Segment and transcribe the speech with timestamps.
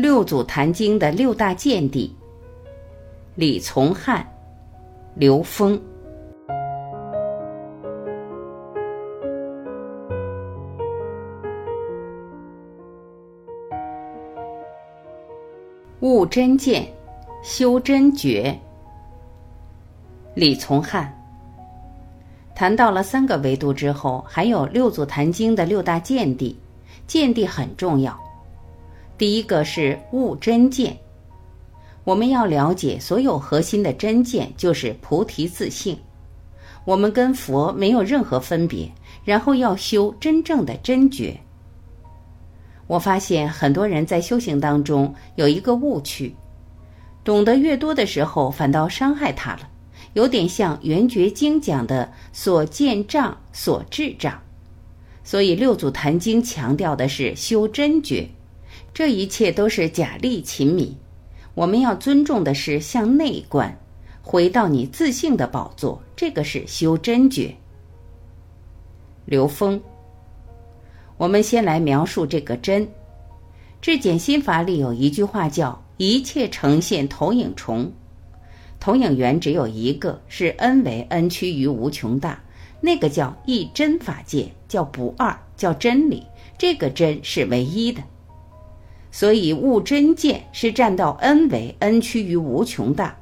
[0.00, 2.16] 六祖坛经的六大见地，
[3.34, 4.26] 李从汉、
[5.14, 5.78] 刘峰。
[16.00, 16.90] 悟真见，
[17.42, 18.58] 修真觉。
[20.32, 21.14] 李从汉
[22.54, 26.58] 谈到了三个维度之后，还有六祖坛经的六大见地，
[27.06, 28.18] 见地很重要。
[29.20, 30.98] 第一个是悟真见，
[32.04, 35.94] 我们要了解所有核心的真见就是菩提自性，
[36.86, 38.90] 我们跟佛没有任何分别，
[39.22, 41.38] 然后要修真正的真觉。
[42.86, 46.34] 我发现很多人在修行当中有一个误区，
[47.22, 49.68] 懂得越多的时候，反倒伤害他了，
[50.14, 54.40] 有点像《圆觉经》讲的“所见障，所智障”。
[55.22, 58.26] 所以六祖坛经强调的是修真觉。
[59.00, 60.94] 这一切都是假力勤敏，
[61.54, 63.78] 我们要尊重的是向内观，
[64.20, 67.56] 回到你自信的宝座，这个是修真觉。
[69.24, 69.80] 刘峰，
[71.16, 72.86] 我们先来描述这个真。
[73.80, 77.90] 智简心法里有一句话叫“一切呈现投影重”，
[78.78, 82.38] 投影源只有一个，是 n 为 n 趋于无穷大，
[82.82, 86.22] 那个叫一真法界，叫不二，叫真理。
[86.58, 88.02] 这个真是唯一的。
[89.10, 93.16] 所以悟真见是站到 n 为 n 趋于无穷大，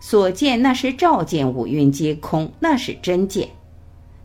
[0.00, 3.48] 所见那是照见五蕴皆空，那是真见。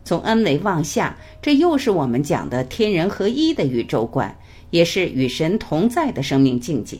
[0.04, 4.36] 从 n 维往下，这又是我们讲的天人合一的宇宙观，
[4.70, 6.98] 也是与神同在的生命境界。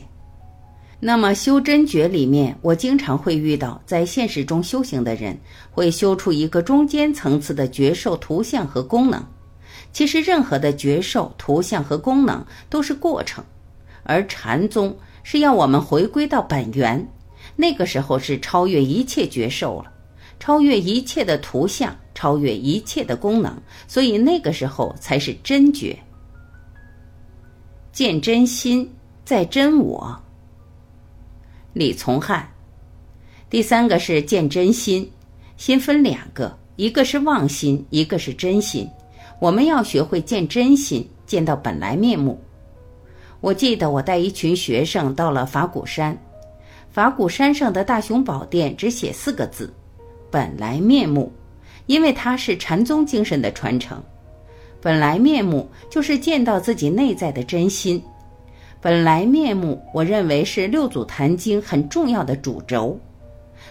[0.99, 5.37] 那么修真觉里面，我经常会遇到，在现实中修行的人
[5.69, 9.23] 会修出一个中间层次的觉受图像和功能。
[9.93, 13.43] 其实任何的觉受图像和功能都是过程。
[14.07, 17.05] 而禅宗是要我们回归到本源，
[17.57, 19.91] 那个时候是超越一切觉受了，
[20.39, 23.53] 超越一切的图像，超越一切的功能，
[23.85, 25.97] 所以那个时候才是真觉。
[27.91, 28.89] 见真心
[29.25, 30.17] 在真我。
[31.73, 32.49] 李从汉。
[33.49, 35.11] 第三个是见真心，
[35.57, 38.89] 心分两个，一个是妄心，一个是真心。
[39.41, 42.41] 我们要学会见真心，见到本来面目。
[43.47, 46.17] 我记得我带一群学生到了法鼓山，
[46.89, 49.73] 法鼓山上的大雄宝殿只写四个字
[50.29, 51.31] ：“本来面目”，
[51.87, 54.03] 因为它是禅宗精神的传承。
[54.81, 58.03] 本来面目就是见到自己内在的真心。
[58.81, 62.99] 本来面目，我认为是六祖坛经很重要的主轴。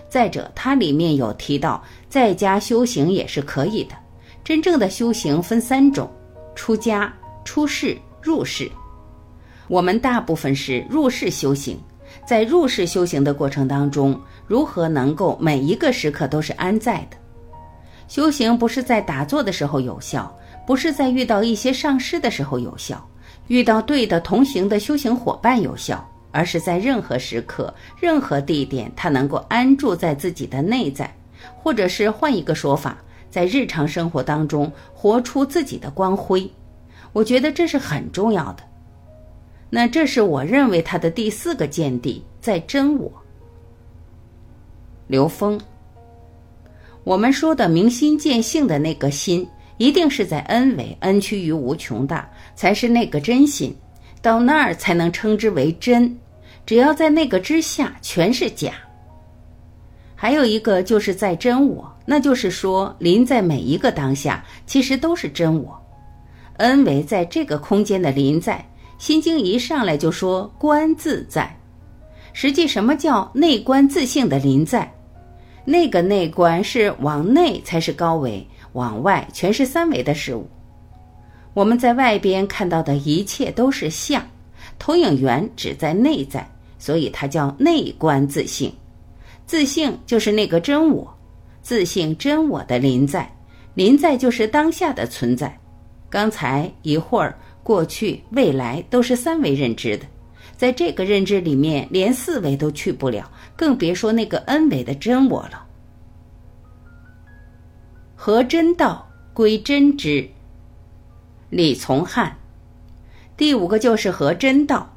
[0.09, 3.95] 再者，它里面有提到在家修行也是可以的。
[4.43, 6.11] 真正的修行分三种：
[6.55, 7.13] 出家、
[7.45, 8.71] 出世、入世。
[9.69, 11.79] 我们大部分是入世修行，
[12.25, 17.17] 在入世修行的过程当中，如何能够每一个时刻都是安在的？
[18.09, 20.33] 修行不是在打坐的时候有效，
[20.65, 23.05] 不是在遇到一些上师的时候有效，
[23.49, 31.13] 遇到对的同行的修行伙伴有效，而是在任何时刻、任何地点，他能够安住在自己的内在，
[31.59, 32.97] 或者是换一个说法，
[33.29, 36.49] 在日常生活当中活出自己的光辉。
[37.13, 38.63] 我觉得这是很重要的。
[39.77, 43.13] 那这是我认为他的第四个见地，在真我。
[45.07, 45.61] 刘峰，
[47.05, 53.77] 我们说的明心见性的那个心，一定是在 n 为 n 趋于无穷大，才是那个真心，
[54.23, 56.19] 到那儿才能称之为真。
[56.65, 58.73] 只要在那个之下，全是假。
[60.15, 65.79] 还有一个就是在真我，那就是说临在每一个当下，其实都是真我。
[66.57, 68.67] n 为在这个空间的临在。
[68.99, 71.55] 心经一上来就说观自在，
[72.33, 74.91] 实际什么叫内观自性的临在？
[75.67, 80.49] 那个内观是往内才是高维，往外全是三维的事物。
[81.53, 84.27] 我们在外边看到的一切都是相，
[84.79, 88.73] 投影源只在内在，所以它叫内观自性。
[89.45, 91.15] 自性就是那个真我，
[91.61, 93.31] 自性真我的临在，
[93.75, 95.59] 临在就是当下的存在。
[96.09, 97.39] 刚才一会儿。
[97.67, 100.07] 过去、未来都是三维认知的，
[100.57, 105.67] 在这个认知里面，连四维都去不了，更别说那个 n 维的真我了。
[108.15, 109.05] 合真道
[109.35, 110.25] 归真知。
[111.51, 112.39] 李从汉。
[113.37, 114.89] 第五个就是合真道，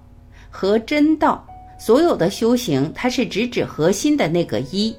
[0.51, 1.43] 合真道，
[1.79, 4.95] 所有的修行，它是直指核心的那个一。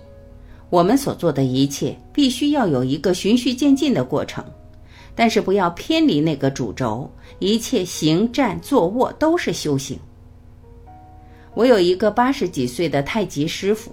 [0.71, 4.45] 我们所做的一切，必须要有一个循序渐进的过程。
[5.15, 9.99] 但是不要偏离那个主轴，一切行、站、坐、卧都是修行。
[11.55, 13.93] 我有一个八十几岁的太极师傅，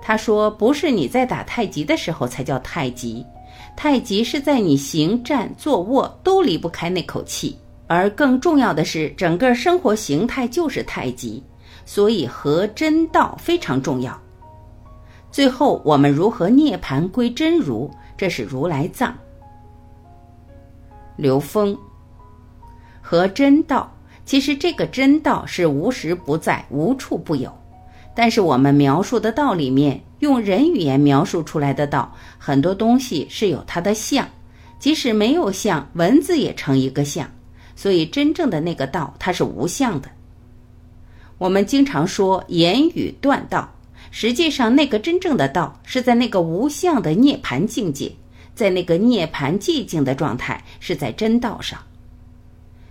[0.00, 3.26] 他说：“不是你在打太极的时候才叫太极，
[3.76, 7.56] 太极是在你行、站、坐、卧都离不开那口气。
[7.88, 11.42] 而更重要的是，整个生活形态就是太极，
[11.84, 14.18] 所以合真道非常重要。
[15.30, 17.90] 最后，我们如何涅盘归真如？
[18.16, 19.14] 这是如来藏。”
[21.22, 21.78] 刘峰
[23.00, 23.90] 和真道。
[24.24, 27.52] 其实这个真道是无时不在、无处不有，
[28.14, 34.28] 但是我们描述的道里面，用人语言描述出来的道，很多东西是有它的相，
[34.78, 37.28] 即使没有相，文字也成一个相。
[37.74, 40.08] 所以真正的那个道，它是无相的。
[41.38, 43.68] 我们经常说言语断道，
[44.12, 48.12] 实际上那个真正的道是在那个无相的涅盘境界，
[48.54, 51.78] 在那个涅盘寂静的状态，是在真道上。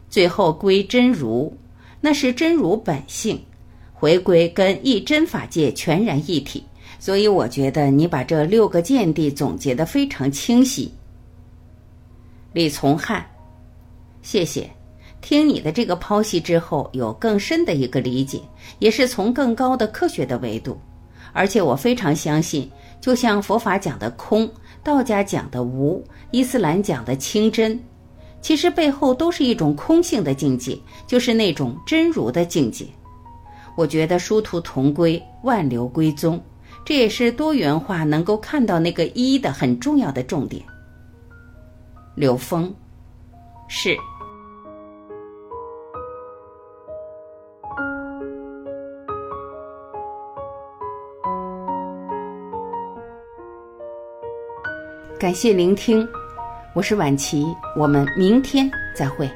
[0.09, 1.55] 最后归真如，
[2.01, 3.41] 那是真如本性，
[3.93, 6.63] 回归跟一真法界全然一体。
[6.99, 10.93] 所以我觉得你把这六个见地总结的非常清晰。
[12.53, 13.25] 李从汉，
[14.21, 14.69] 谢谢。
[15.21, 18.41] 听你的这个剖析之后，有更深的一个理解，
[18.79, 20.79] 也是从更高的科学的维度。
[21.31, 22.69] 而且我非常相信，
[22.99, 24.51] 就像佛法讲的空，
[24.83, 27.79] 道家讲的无，伊斯兰讲的清真。
[28.41, 30.75] 其实背后都是一种空性的境界，
[31.05, 32.85] 就是那种真如的境界。
[33.77, 36.41] 我觉得殊途同归，万流归宗，
[36.83, 40.63] 这也是多元化能够看到那个一的很重要的重点。
[42.15, 42.73] 刘峰，
[43.67, 43.95] 是。
[55.21, 56.09] 感谢聆听。
[56.73, 57.45] 我是晚琪，
[57.77, 59.29] 我们明天再会。